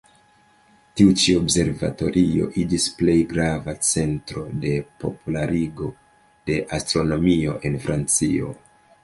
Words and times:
Tiu-ĉi 0.99 1.33
observatorio 1.39 2.47
iĝis 2.61 2.87
plej 3.01 3.15
grava 3.35 3.75
centro 3.89 4.47
de 4.65 4.73
popularigo 5.05 5.93
de 6.51 6.59
astronomio 6.81 7.55
en 7.71 7.79
Francio. 7.87 8.53